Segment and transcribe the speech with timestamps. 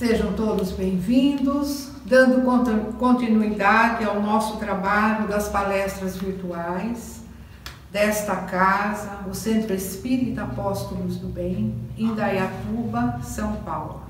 [0.00, 2.40] Sejam todos bem-vindos, dando
[2.98, 7.22] continuidade ao nosso trabalho das palestras virtuais
[7.92, 14.00] desta casa, o Centro Espírita Apóstolos do Bem, em Dayatuba, São Paulo.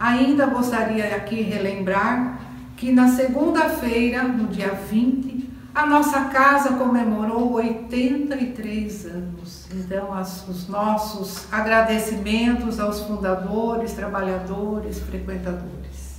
[0.00, 2.40] Ainda gostaria aqui relembrar
[2.74, 5.47] que na segunda-feira, no dia 20,
[5.78, 9.68] a nossa casa comemorou 83 anos.
[9.72, 10.10] Então,
[10.48, 16.18] os nossos agradecimentos aos fundadores, trabalhadores, frequentadores.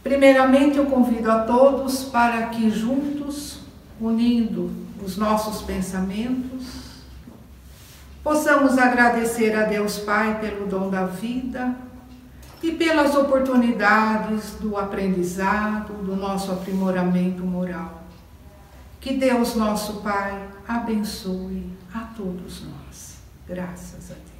[0.00, 3.62] Primeiramente, eu convido a todos para que juntos,
[4.00, 4.70] unindo
[5.04, 7.02] os nossos pensamentos,
[8.22, 11.74] possamos agradecer a Deus Pai pelo dom da vida
[12.62, 18.02] e pelas oportunidades do aprendizado, do nosso aprimoramento moral.
[19.00, 23.18] Que Deus, nosso Pai, abençoe a todos nós.
[23.48, 24.30] Graças a Deus.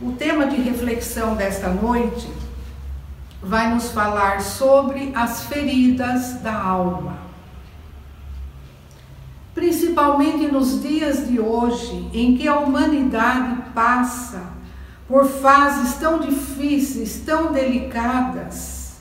[0.00, 2.28] O tema de reflexão desta noite
[3.40, 7.18] vai nos falar sobre as feridas da alma.
[9.54, 14.53] Principalmente nos dias de hoje, em que a humanidade passa
[15.06, 18.94] por fases tão difíceis, tão delicadas,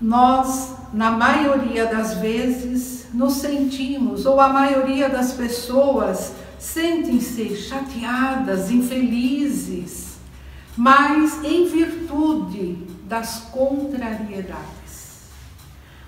[0.00, 10.18] nós, na maioria das vezes, nos sentimos, ou a maioria das pessoas sentem-se chateadas, infelizes,
[10.76, 15.28] mas em virtude das contrariedades.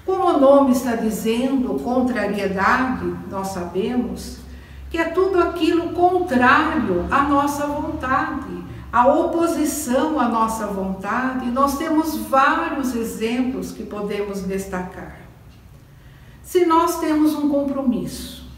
[0.04, 4.38] Como o nome está dizendo, contrariedade, nós sabemos
[4.88, 8.59] que é tudo aquilo contrário à nossa vontade
[8.92, 15.16] a oposição à nossa vontade, nós temos vários exemplos que podemos destacar.
[16.42, 18.48] Se nós temos um compromisso,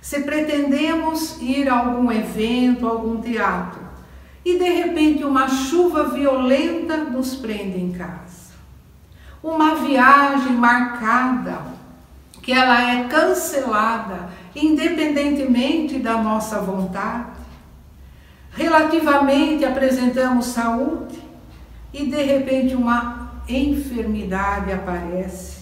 [0.00, 3.80] se pretendemos ir a algum evento, algum teatro,
[4.44, 8.52] e de repente uma chuva violenta nos prende em casa,
[9.42, 11.62] uma viagem marcada,
[12.40, 17.39] que ela é cancelada, independentemente da nossa vontade,
[18.52, 21.18] Relativamente apresentamos saúde
[21.92, 25.60] e de repente uma enfermidade aparece.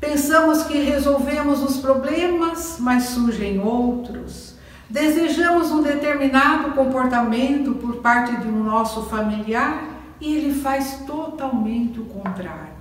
[0.00, 4.56] Pensamos que resolvemos os problemas, mas surgem outros.
[4.90, 9.84] Desejamos um determinado comportamento por parte de um nosso familiar
[10.20, 12.72] e ele faz totalmente o contrário.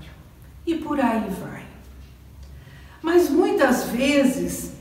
[0.65, 1.63] E por aí vai.
[3.01, 4.73] Mas muitas vezes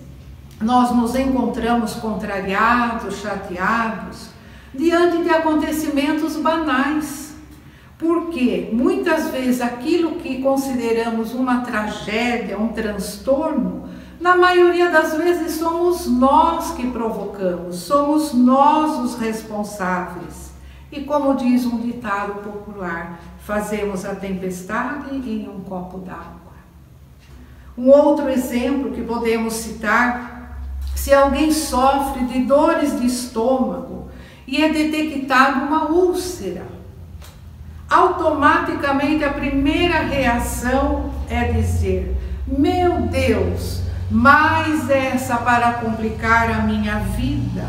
[0.61, 4.29] nós nos encontramos contrariados, chateados,
[4.75, 7.35] diante de acontecimentos banais.
[7.99, 13.89] Porque muitas vezes aquilo que consideramos uma tragédia, um transtorno,
[14.21, 20.51] na maioria das vezes somos nós que provocamos, somos nós os responsáveis.
[20.93, 26.41] E como diz um ditado popular, fazemos a tempestade em um copo d'água.
[27.79, 30.30] Um outro exemplo que podemos citar
[31.01, 34.11] se alguém sofre de dores de estômago
[34.47, 36.67] e é detectado uma úlcera,
[37.89, 42.15] automaticamente a primeira reação é dizer:
[42.47, 47.65] Meu Deus, mais essa para complicar a minha vida.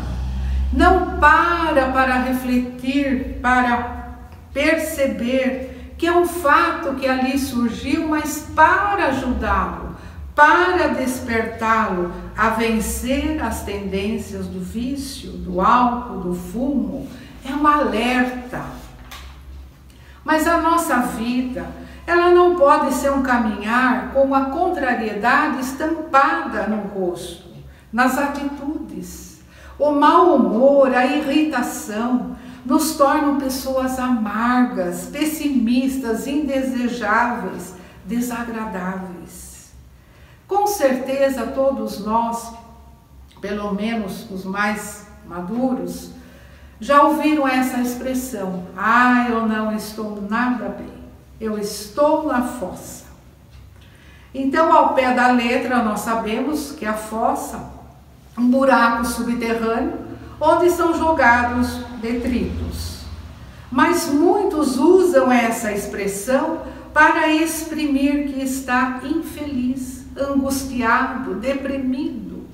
[0.70, 4.18] Não para para refletir, para
[4.52, 9.92] perceber que é um fato que ali surgiu, mas para ajudá-lo
[10.34, 17.08] para despertá-lo a vencer as tendências do vício, do álcool, do fumo,
[17.44, 18.64] é um alerta.
[20.24, 21.66] Mas a nossa vida,
[22.06, 27.48] ela não pode ser um caminhar com a contrariedade estampada no rosto,
[27.92, 29.42] nas atitudes.
[29.78, 39.41] O mau humor, a irritação, nos tornam pessoas amargas, pessimistas, indesejáveis, desagradáveis.
[40.82, 42.54] Certeza todos nós,
[43.40, 46.10] pelo menos os mais maduros,
[46.80, 50.92] já ouviram essa expressão: ah, eu não estou nada bem,
[51.40, 53.04] eu estou na fossa.
[54.34, 57.70] Então, ao pé da letra, nós sabemos que a fossa,
[58.36, 60.00] um buraco subterrâneo,
[60.40, 63.02] onde são jogados detritos.
[63.70, 66.62] Mas muitos usam essa expressão
[66.92, 72.46] para exprimir que está infeliz angustiado, deprimido.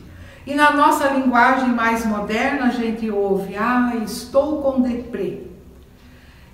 [0.46, 5.42] E na nossa linguagem mais moderna a gente ouve: "Ah, estou com deprê".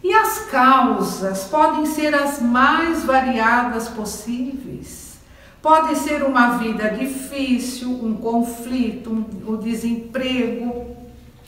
[0.02, 5.18] E as causas podem ser as mais variadas possíveis.
[5.62, 10.94] Pode ser uma vida difícil, um conflito, um, o desemprego,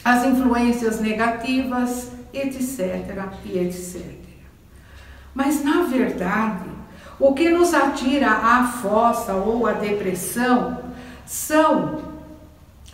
[0.03, 3.29] as influências negativas, etc.
[3.45, 4.03] e etc.
[5.35, 6.66] Mas na verdade,
[7.19, 10.79] o que nos atira à fossa ou à depressão
[11.25, 11.99] são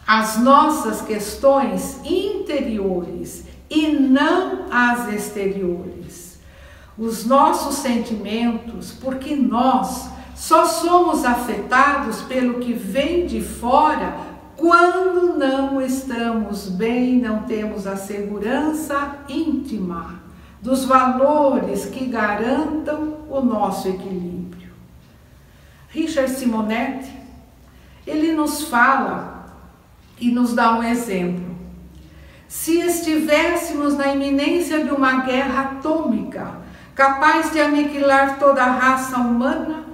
[0.06, 6.40] as nossas questões interiores e não as exteriores.
[6.96, 14.16] Os nossos sentimentos, porque nós só somos afetados pelo que vem de fora
[14.56, 20.21] quando não estamos bem, não temos a segurança íntima
[20.62, 24.70] dos valores que garantam o nosso equilíbrio.
[25.88, 27.12] Richard Simonetti,
[28.06, 29.52] ele nos fala
[30.20, 31.52] e nos dá um exemplo.
[32.46, 36.58] Se estivéssemos na iminência de uma guerra atômica,
[36.94, 39.84] capaz de aniquilar toda a raça humana,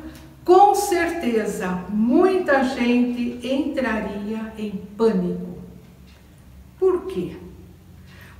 [0.45, 5.59] com certeza muita gente entraria em pânico.
[6.79, 7.37] Por quê?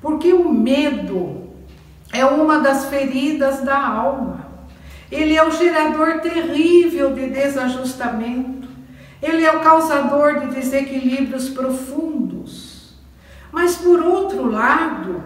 [0.01, 1.48] Porque o medo
[2.13, 4.47] é uma das feridas da alma.
[5.11, 8.69] Ele é o gerador terrível de desajustamento.
[9.23, 12.95] Ele é o causador de desequilíbrios profundos.
[13.51, 15.23] Mas por outro lado,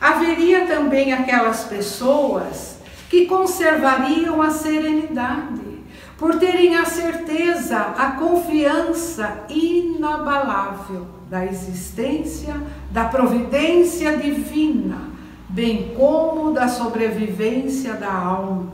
[0.00, 2.78] haveria também aquelas pessoas
[3.10, 5.74] que conservariam a serenidade
[6.16, 12.54] por terem a certeza, a confiança inabalável da existência,
[12.90, 15.13] da providência divina,
[15.54, 18.72] bem como da sobrevivência da alma.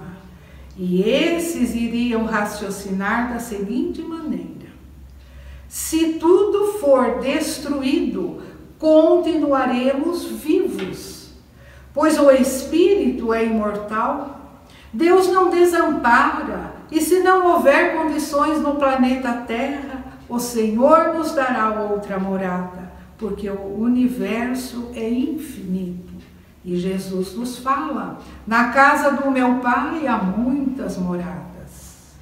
[0.78, 4.70] E esses iriam raciocinar da seguinte maneira:
[5.68, 8.40] se tudo for destruído,
[8.78, 11.32] continuaremos vivos,
[11.92, 14.38] pois o espírito é imortal.
[14.92, 21.82] Deus não desampara e se não houver condições no planeta Terra, o Senhor nos dará
[21.82, 26.09] outra morada, porque o universo é infinito.
[26.64, 32.14] E Jesus nos fala: na casa do meu Pai há muitas moradas.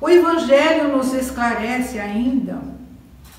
[0.00, 2.58] O Evangelho nos esclarece ainda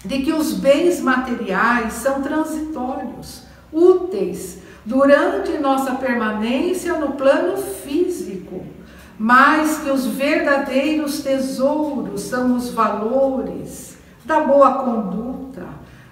[0.04, 8.78] de que os bens materiais são transitórios, úteis durante nossa permanência no plano físico
[9.18, 15.66] mas que os verdadeiros tesouros são os valores da boa conduta,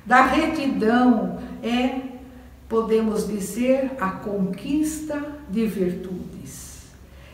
[0.06, 2.15] da retidão, é,
[2.68, 6.86] podemos dizer, a conquista de virtudes.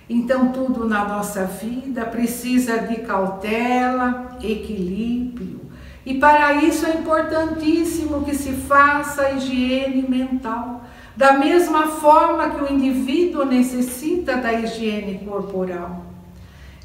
[0.09, 5.61] Então, tudo na nossa vida precisa de cautela, equilíbrio,
[6.05, 10.83] e para isso é importantíssimo que se faça a higiene mental
[11.15, 16.05] da mesma forma que o indivíduo necessita da higiene corporal.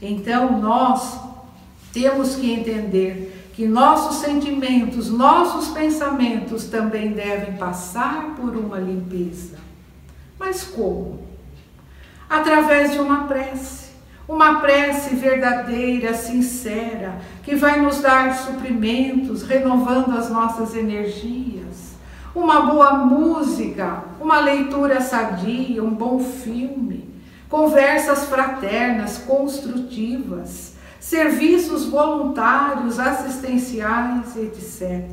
[0.02, 1.19] Então, nós
[1.92, 9.56] temos que entender que nossos sentimentos, nossos pensamentos também devem passar por uma limpeza.
[10.38, 11.26] Mas como?
[12.29, 13.87] Através de uma prece.
[14.29, 21.97] Uma prece verdadeira, sincera, que vai nos dar suprimentos, renovando as nossas energias
[22.37, 27.09] uma boa música, uma leitura sadia, um bom filme,
[27.49, 30.75] conversas fraternas, construtivas,
[31.08, 35.08] serviços voluntários, assistenciais, etc.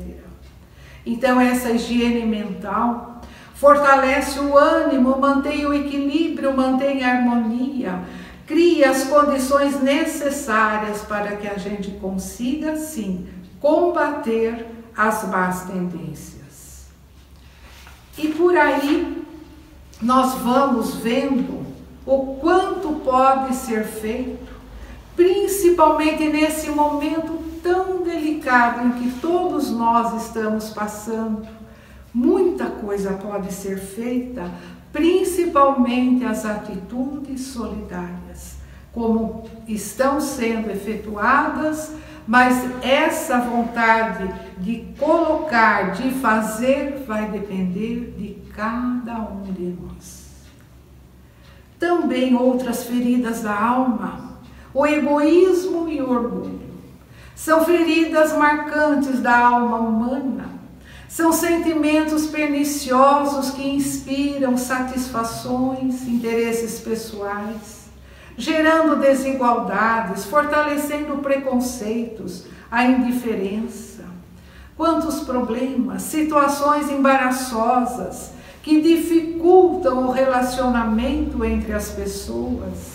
[1.06, 3.20] Então, essa higiene mental
[3.54, 8.02] fortalece o ânimo, mantém o equilíbrio, mantém a harmonia,
[8.44, 13.28] cria as condições necessárias para que a gente consiga, sim,
[13.60, 14.66] combater
[14.96, 16.88] as más tendências.
[18.18, 19.24] E por aí
[20.02, 21.64] nós vamos vendo
[22.04, 24.53] o quanto pode ser feito,
[25.16, 31.46] principalmente nesse momento tão delicado em que todos nós estamos passando.
[32.12, 34.50] Muita coisa pode ser feita,
[34.92, 38.56] principalmente as atitudes solidárias,
[38.92, 41.92] como estão sendo efetuadas
[42.26, 50.24] mas essa vontade de colocar, de fazer, vai depender de cada um de nós.
[51.78, 54.33] Também outras feridas da alma,
[54.74, 56.60] o egoísmo e o orgulho.
[57.34, 60.50] São feridas marcantes da alma humana.
[61.08, 67.84] São sentimentos perniciosos que inspiram satisfações, interesses pessoais
[68.36, 74.04] gerando desigualdades, fortalecendo preconceitos, a indiferença.
[74.76, 82.93] Quantos problemas, situações embaraçosas que dificultam o relacionamento entre as pessoas,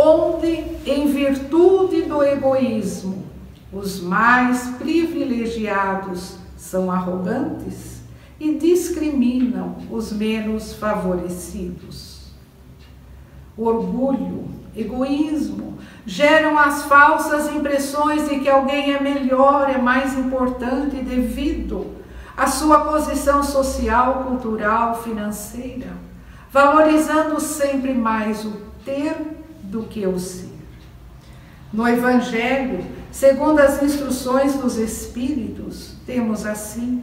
[0.00, 3.24] onde, em virtude do egoísmo,
[3.72, 8.00] os mais privilegiados são arrogantes
[8.38, 12.30] e discriminam os menos favorecidos.
[13.56, 21.94] Orgulho, egoísmo geram as falsas impressões de que alguém é melhor, é mais importante devido
[22.34, 25.92] à sua posição social, cultural, financeira,
[26.50, 28.52] valorizando sempre mais o
[28.82, 29.39] ter
[29.70, 30.50] do que o ser.
[31.72, 37.02] No Evangelho, segundo as instruções dos Espíritos, temos assim: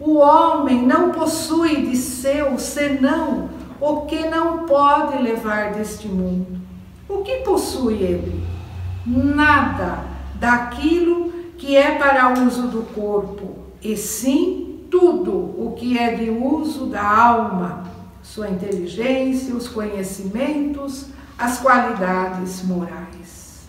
[0.00, 6.58] o homem não possui de seu senão o que não pode levar deste mundo.
[7.06, 8.42] O que possui ele?
[9.06, 10.04] Nada
[10.40, 16.86] daquilo que é para uso do corpo, e sim tudo o que é de uso
[16.86, 17.84] da alma,
[18.22, 21.06] sua inteligência, os conhecimentos,
[21.38, 23.66] as qualidades morais.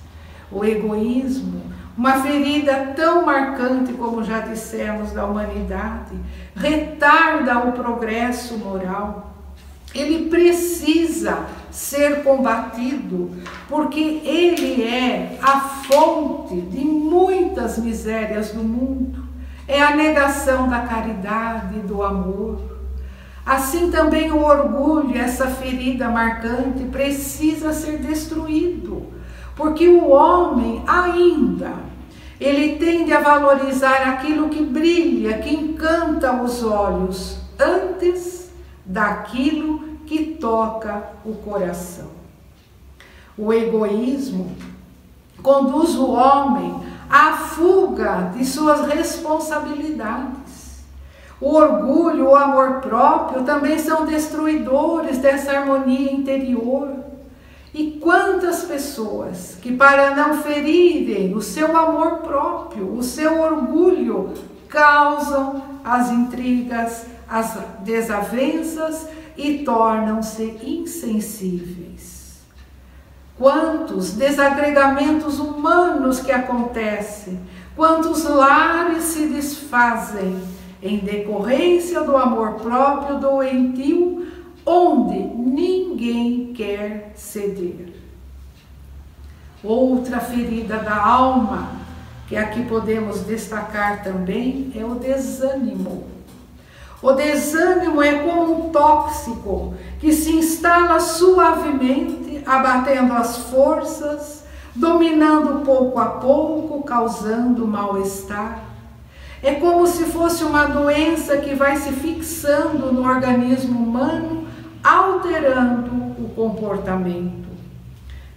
[0.52, 1.62] O egoísmo,
[1.98, 6.16] uma ferida tão marcante como já dissemos da humanidade,
[6.56, 9.34] retarda o progresso moral.
[9.94, 13.32] Ele precisa ser combatido,
[13.68, 19.28] porque ele é a fonte de muitas misérias do mundo.
[19.68, 22.77] É a negação da caridade, do amor,
[23.48, 29.08] Assim também o orgulho, essa ferida marcante, precisa ser destruído,
[29.56, 31.72] porque o homem ainda
[32.42, 38.52] ele tende a valorizar aquilo que brilha, que encanta os olhos, antes
[38.86, 42.12] daquilo que toca o coração.
[43.38, 44.56] O egoísmo
[45.42, 46.76] conduz o homem
[47.10, 50.47] à fuga de suas responsabilidades.
[51.40, 56.96] O orgulho, o amor próprio também são destruidores dessa harmonia interior.
[57.74, 64.34] E quantas pessoas que, para não ferirem o seu amor próprio, o seu orgulho,
[64.68, 72.42] causam as intrigas, as desavenças e tornam-se insensíveis.
[73.38, 77.40] Quantos desagregamentos humanos que acontecem,
[77.76, 84.28] quantos lares se desfazem em decorrência do amor próprio doentio,
[84.66, 87.94] onde ninguém quer ceder.
[89.64, 91.72] Outra ferida da alma,
[92.28, 96.06] que aqui podemos destacar também, é o desânimo.
[97.02, 104.44] O desânimo é como um tóxico que se instala suavemente, abatendo as forças,
[104.76, 108.67] dominando pouco a pouco, causando mal-estar
[109.42, 114.48] é como se fosse uma doença que vai se fixando no organismo humano,
[114.84, 115.92] alterando
[116.22, 117.48] o comportamento.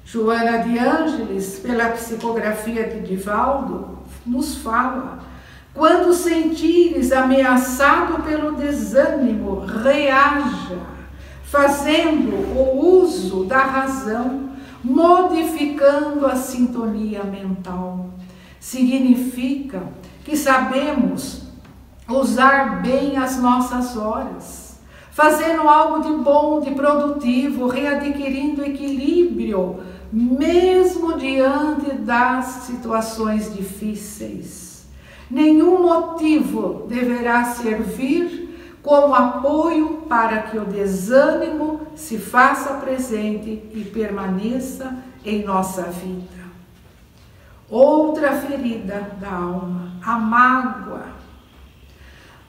[0.04, 5.20] Joana de Ângeles, pela psicografia de Divaldo, nos fala:
[5.72, 10.78] quando sentires ameaçado pelo desânimo, reaja,
[11.44, 14.50] fazendo o uso da razão,
[14.82, 18.10] modificando a sintonia mental.
[18.58, 19.80] Significa
[20.24, 21.42] que sabemos
[22.08, 24.78] usar bem as nossas horas,
[25.10, 29.80] fazendo algo de bom, de produtivo, readquirindo equilíbrio,
[30.12, 34.86] mesmo diante das situações difíceis.
[35.30, 38.48] Nenhum motivo deverá servir
[38.82, 46.39] como apoio para que o desânimo se faça presente e permaneça em nossa vida.
[47.70, 51.04] Outra ferida da alma, a mágoa.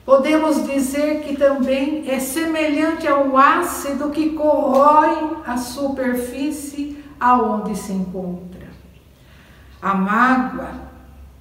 [0.04, 8.66] Podemos dizer que também é semelhante ao ácido que corrói a superfície aonde se encontra.
[9.80, 10.70] A mágoa,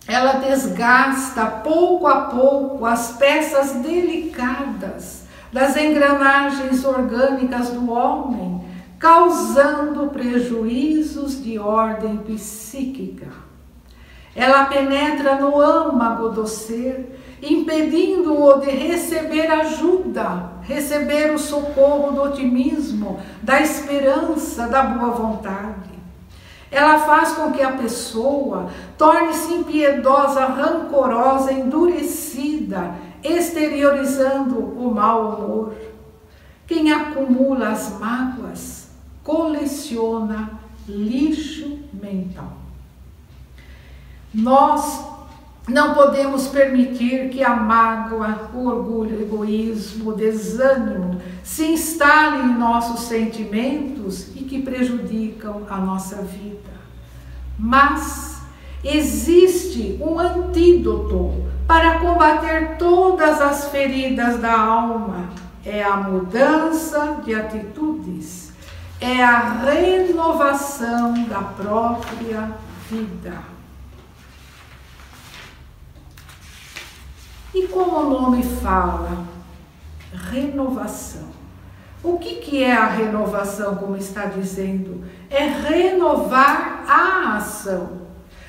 [0.07, 8.63] ela desgasta pouco a pouco as peças delicadas das engrenagens orgânicas do homem,
[8.99, 13.50] causando prejuízos de ordem psíquica.
[14.35, 23.19] Ela penetra no âmago do ser, impedindo-o de receber ajuda, receber o socorro do otimismo,
[23.41, 25.91] da esperança, da boa vontade.
[26.71, 35.73] Ela faz com que a pessoa torne-se impiedosa, rancorosa, endurecida, exteriorizando o mau humor.
[36.65, 38.89] Quem acumula as mágoas
[39.21, 40.51] coleciona
[40.87, 42.60] lixo mental.
[44.33, 45.11] Nós
[45.67, 52.57] não podemos permitir que a mágoa, o orgulho, o egoísmo, o desânimo se instalem em
[52.57, 56.71] nossos sentimentos e que prejudicam a nossa vida.
[57.59, 58.41] Mas
[58.83, 65.29] existe um antídoto para combater todas as feridas da alma.
[65.63, 68.51] É a mudança de atitudes,
[68.99, 72.51] é a renovação da própria
[72.89, 73.50] vida.
[77.53, 79.25] E como o nome fala,
[80.31, 81.29] renovação.
[82.03, 85.03] O que, que é a renovação, como está dizendo?
[85.29, 88.01] É renovar a ação,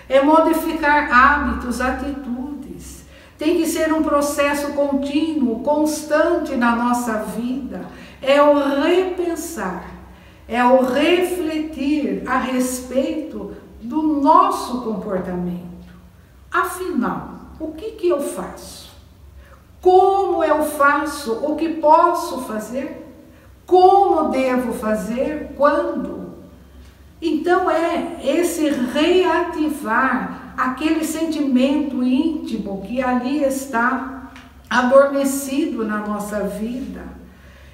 [0.09, 3.05] é modificar hábitos, atitudes.
[3.37, 7.85] Tem que ser um processo contínuo, constante na nossa vida.
[8.23, 9.85] É o repensar,
[10.49, 15.93] é o refletir a respeito do nosso comportamento.
[16.51, 18.82] Afinal, o que, que eu faço?
[19.83, 21.45] Como eu faço?
[21.45, 23.05] O que posso fazer?
[23.67, 25.53] Como devo fazer?
[25.57, 26.35] Quando?
[27.21, 34.31] Então é esse reativar aquele sentimento íntimo que ali está
[34.71, 37.03] adormecido na nossa vida.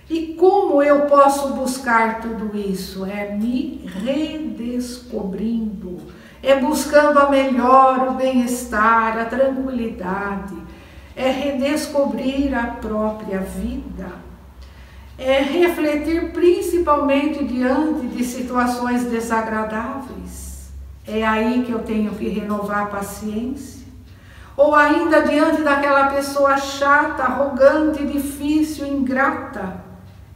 [0.08, 3.04] E como eu posso buscar tudo isso?
[3.04, 5.98] É me redescobrindo,
[6.42, 10.56] é buscando a melhor, o bem-estar, a tranquilidade,
[11.18, 14.28] é redescobrir a própria vida
[15.18, 20.70] é refletir principalmente diante de situações desagradáveis.
[21.04, 23.88] É aí que eu tenho que renovar a paciência.
[24.56, 29.82] Ou ainda diante daquela pessoa chata, arrogante, difícil, ingrata.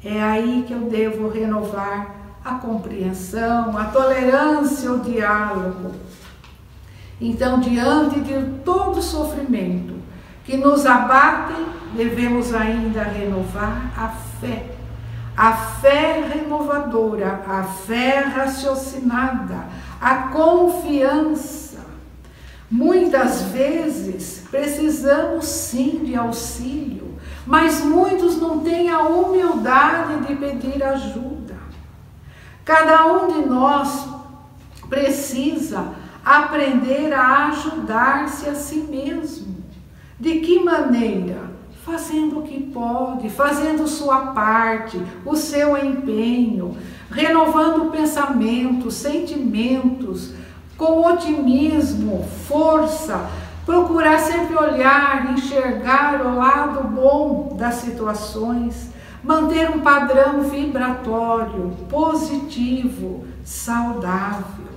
[0.04, 5.92] É aí que eu devo renovar a compreensão, a tolerância, o diálogo.
[7.20, 10.01] Então, diante de todo sofrimento
[10.44, 14.72] que nos abatem, devemos ainda renovar a fé
[15.36, 19.66] a fé renovadora, a fé raciocinada,
[20.00, 21.80] a confiança.
[22.70, 31.54] Muitas vezes precisamos sim de auxílio, mas muitos não têm a humildade de pedir ajuda.
[32.64, 34.08] Cada um de nós
[34.88, 39.51] precisa aprender a ajudar-se a si mesmo.
[40.22, 41.50] De que maneira?
[41.84, 46.76] fazendo o que pode, fazendo sua parte, o seu empenho,
[47.10, 50.32] renovando pensamentos, sentimentos,
[50.78, 53.28] com otimismo, força,
[53.66, 58.92] procurar sempre olhar, enxergar o lado bom das situações,
[59.24, 64.70] manter um padrão vibratório, positivo, saudável.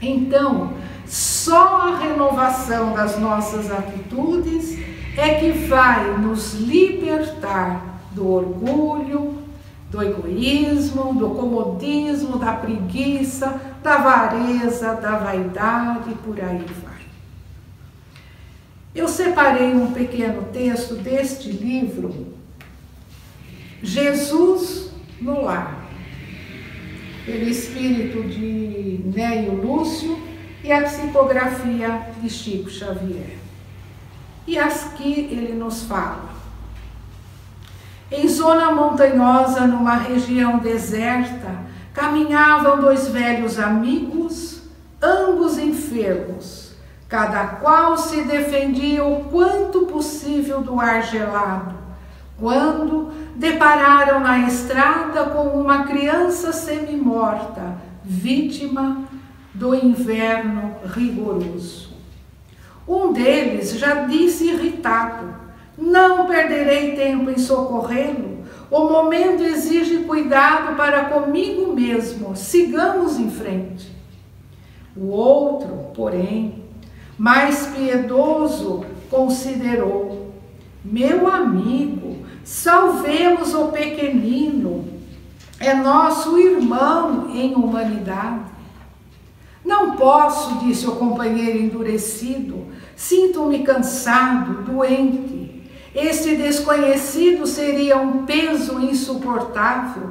[0.00, 0.72] Então,
[1.06, 4.78] só a renovação das nossas atitudes
[5.16, 9.42] é que vai nos libertar do orgulho,
[9.90, 17.02] do egoísmo, do comodismo, da preguiça, da avareza, da vaidade e por aí vai.
[18.94, 22.34] Eu separei um pequeno texto deste livro,
[23.82, 25.84] Jesus no Lar,
[27.26, 30.31] pelo espírito de Neio Lúcio
[30.62, 33.38] e a psicografia de Chico Xavier.
[34.46, 36.30] E aqui ele nos fala.
[38.10, 41.62] Em zona montanhosa, numa região deserta,
[41.94, 44.62] caminhavam dois velhos amigos,
[45.00, 46.72] ambos enfermos.
[47.08, 51.74] Cada qual se defendia o quanto possível do ar gelado,
[52.38, 59.04] quando depararam na estrada com uma criança semi-morta, vítima
[59.54, 61.92] do inverno rigoroso.
[62.86, 65.34] Um deles já disse irritado:
[65.76, 68.42] Não perderei tempo em socorrê-lo.
[68.70, 72.34] O momento exige cuidado para comigo mesmo.
[72.34, 73.92] Sigamos em frente.
[74.96, 76.64] O outro, porém,
[77.16, 80.32] mais piedoso, considerou:
[80.84, 84.90] Meu amigo, salvemos o pequenino.
[85.60, 88.51] É nosso irmão em humanidade.
[89.64, 95.62] Não posso, disse o companheiro endurecido, sinto-me cansado, doente.
[95.94, 100.10] Este desconhecido seria um peso insuportável.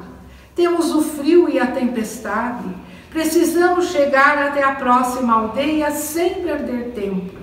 [0.54, 2.64] Temos o frio e a tempestade.
[3.10, 7.38] Precisamos chegar até a próxima aldeia sem perder tempo.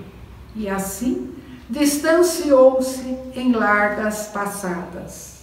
[0.56, 1.32] E assim
[1.68, 5.39] distanciou-se em largas passadas.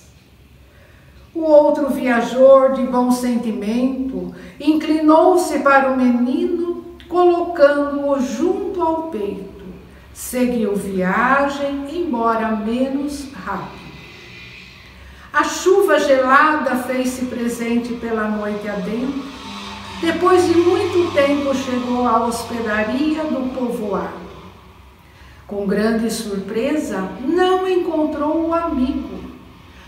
[1.38, 9.64] O outro viajor, de bom sentimento, inclinou-se para o menino, colocando-o junto ao peito.
[10.12, 13.86] Seguiu viagem, embora menos rápido.
[15.32, 19.24] A chuva gelada fez-se presente pela noite adentro.
[20.02, 24.26] Depois de muito tempo chegou à hospedaria do povoado.
[25.46, 29.17] Com grande surpresa, não encontrou o amigo.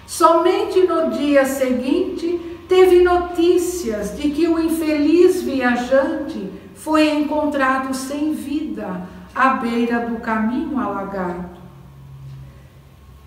[0.09, 9.03] Somente no dia seguinte teve notícias de que o infeliz viajante foi encontrado sem vida
[9.35, 11.59] à beira do caminho alagado.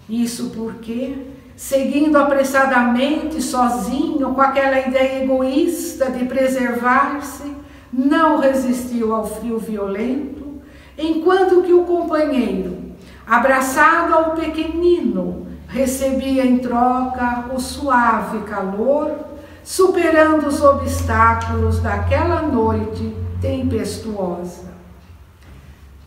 [0.09, 1.19] Isso porque,
[1.55, 7.55] seguindo apressadamente, sozinho, com aquela ideia egoísta de preservar-se,
[7.93, 10.61] não resistiu ao frio violento,
[10.99, 12.77] enquanto que o companheiro,
[13.25, 19.33] abraçado ao pequenino, recebia em troca o suave calor
[19.65, 24.73] superando os obstáculos daquela noite tempestuosa.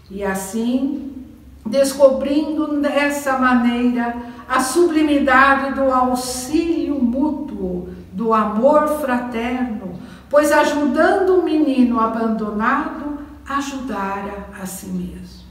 [0.10, 1.26] E assim,
[1.66, 4.16] descobrindo dessa maneira
[4.48, 10.00] a sublimidade do auxílio mútuo, do amor fraterno,
[10.30, 15.46] pois ajudando o menino abandonado, ajudara a si mesmo.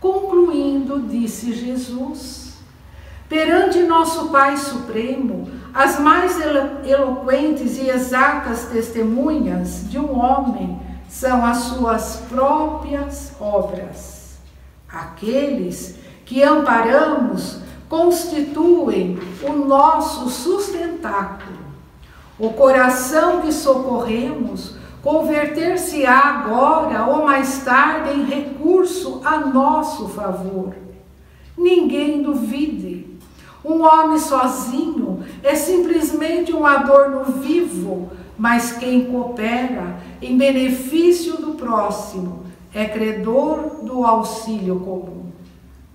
[0.00, 2.45] Concluindo, disse Jesus,
[3.28, 6.38] perante nosso Pai Supremo, as mais
[6.84, 14.38] eloquentes e exatas testemunhas de um homem são as suas próprias obras.
[14.88, 21.58] Aqueles que amparamos constituem o nosso sustentáculo.
[22.38, 30.74] O coração que socorremos converter-se-á agora ou mais tarde em recurso a nosso favor.
[31.56, 33.15] Ninguém duvide
[33.66, 42.44] um homem sozinho é simplesmente um adorno vivo, mas quem coopera em benefício do próximo
[42.72, 45.32] é credor do auxílio comum.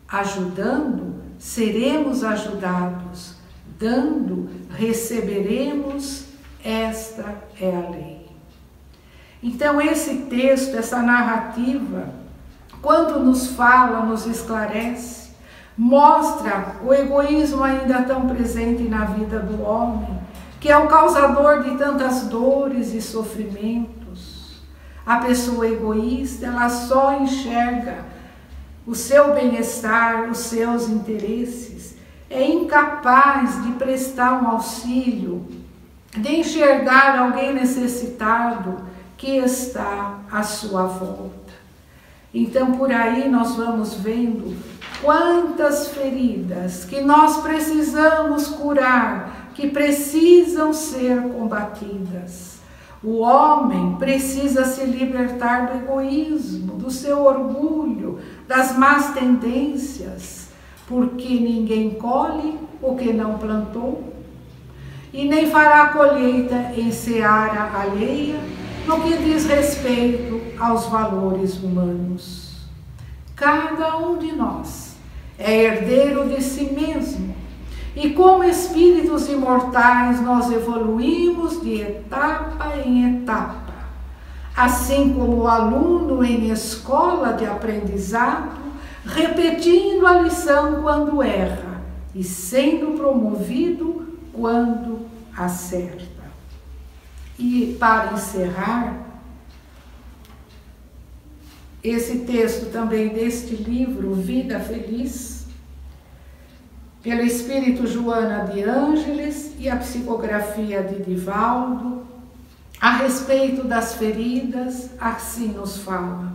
[0.08, 3.36] Ajudando, seremos ajudados.
[3.80, 6.26] Dando, receberemos.
[6.64, 8.28] Esta é a lei.
[9.42, 12.10] Então, esse texto, essa narrativa,
[12.82, 15.21] quando nos fala, nos esclarece,
[15.78, 20.20] mostra o egoísmo ainda tão presente na vida do homem,
[20.60, 24.62] que é o causador de tantas dores e sofrimentos.
[25.06, 28.06] A pessoa egoísta, ela só enxerga
[28.86, 31.96] o seu bem-estar, os seus interesses,
[32.30, 35.48] é incapaz de prestar um auxílio,
[36.16, 38.78] de enxergar alguém necessitado
[39.18, 41.54] que está à sua volta.
[42.34, 44.56] Então, por aí nós vamos vendo
[45.02, 52.60] Quantas feridas que nós precisamos curar, que precisam ser combatidas.
[53.04, 60.50] O homem precisa se libertar do egoísmo, do seu orgulho, das más tendências,
[60.88, 64.14] porque ninguém colhe o que não plantou
[65.12, 68.40] e nem fará colheita em seara alheia
[68.88, 72.68] no que diz respeito aos valores humanos.
[73.36, 74.91] Cada um de nós
[75.44, 77.36] é herdeiro de si mesmo.
[77.96, 83.72] E como espíritos imortais, nós evoluímos de etapa em etapa.
[84.56, 88.60] Assim como o aluno em escola de aprendizado,
[89.06, 91.82] repetindo a lição quando erra
[92.14, 96.06] e sendo promovido quando acerta.
[97.38, 99.11] E para encerrar,
[101.84, 105.46] esse texto também deste livro, Vida Feliz,
[107.02, 112.06] pelo Espírito Joana de Ângeles e a psicografia de Divaldo,
[112.80, 116.34] a respeito das feridas, assim nos fala.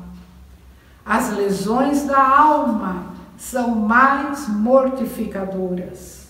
[1.04, 6.26] As lesões da alma são mais mortificadoras.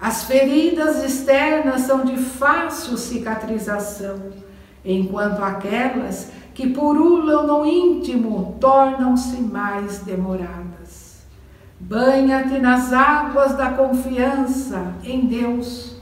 [0.00, 4.32] As feridas externas são de fácil cicatrização,
[4.84, 11.22] enquanto aquelas que purulam no íntimo tornam-se mais demoradas.
[11.80, 15.96] Banha-te nas águas da confiança em Deus,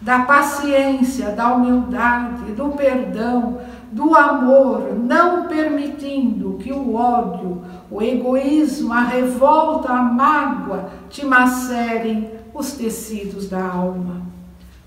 [0.00, 3.60] da paciência, da humildade, do perdão,
[3.92, 12.30] do amor, não permitindo que o ódio, o egoísmo, a revolta, a mágoa te macerem
[12.54, 14.22] os tecidos da alma.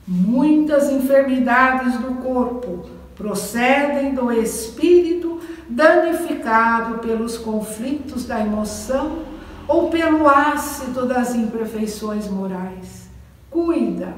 [0.07, 9.23] Muitas enfermidades do corpo procedem do espírito danificado pelos conflitos da emoção
[9.67, 13.09] ou pelo ácido das imperfeições morais.
[13.49, 14.13] Cuida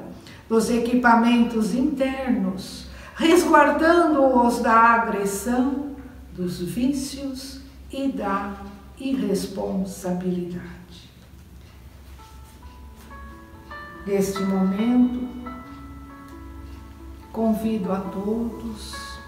[0.49, 5.95] dos equipamentos internos, resguardando-os da agressão,
[6.33, 8.53] dos vícios e da
[8.99, 10.67] irresponsabilidade.
[14.05, 15.27] Neste momento,
[17.37, 19.19] Convido a todos,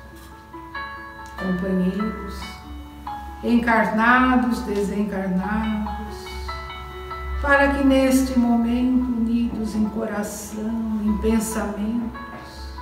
[1.37, 2.39] companheiros,
[3.43, 6.25] encarnados, desencarnados,
[7.39, 12.73] para que neste momento, unidos em coração, em pensamentos,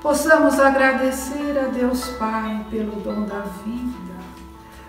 [0.00, 4.14] possamos agradecer a Deus Pai pelo dom da vida,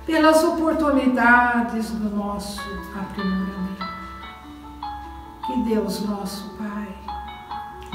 [0.06, 2.62] pelas oportunidades do nosso
[2.96, 3.88] aprimoramento.
[5.48, 6.73] Que Deus, nosso Pai,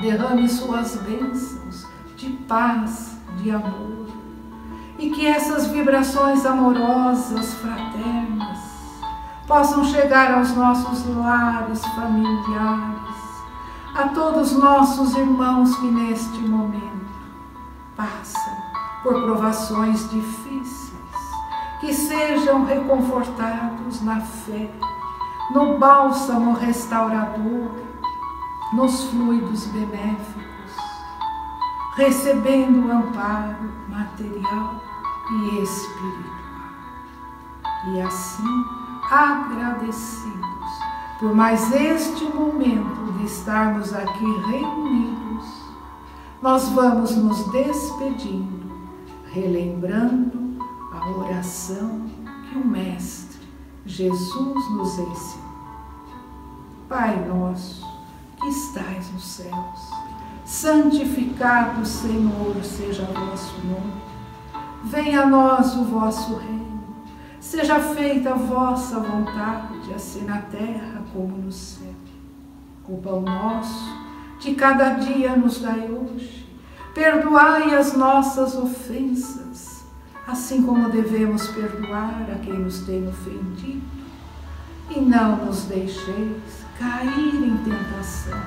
[0.01, 4.07] derrame suas bênçãos de paz, de amor,
[4.99, 8.59] e que essas vibrações amorosas, fraternas,
[9.47, 13.17] possam chegar aos nossos lares familiares,
[13.95, 17.09] a todos nossos irmãos que neste momento
[17.97, 18.57] passam
[19.03, 20.93] por provações difíceis,
[21.81, 24.71] que sejam reconfortados na fé,
[25.55, 27.88] no bálsamo restaurador,
[28.73, 30.73] nos fluidos benéficos,
[31.97, 34.83] recebendo o amparo material
[35.31, 36.39] e espiritual.
[37.95, 38.65] E assim,
[39.11, 40.49] agradecidos
[41.19, 45.47] por mais este momento de estarmos aqui reunidos,
[46.41, 48.71] nós vamos nos despedindo,
[49.33, 50.59] relembrando
[50.93, 52.09] a oração
[52.49, 53.41] que o Mestre
[53.85, 55.49] Jesus nos ensinou.
[56.89, 57.85] Pai nosso,
[58.41, 59.91] que estais nos céus,
[60.45, 63.93] santificado, Senhor, seja vosso nome.
[64.85, 66.69] Venha a nós o vosso reino.
[67.41, 71.89] Seja feita a vossa vontade, assim na terra como no céu.
[72.89, 74.09] O pão nosso
[74.41, 76.49] de cada dia nos dai hoje.
[76.95, 79.85] Perdoai as nossas ofensas,
[80.27, 83.83] assim como devemos perdoar a quem nos tem ofendido.
[84.91, 88.41] E não nos deixeis cair em tentação,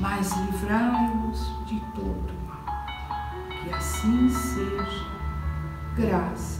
[0.00, 2.84] mas livrai-nos de todo mal.
[3.48, 5.06] Que assim seja,
[5.96, 6.59] graças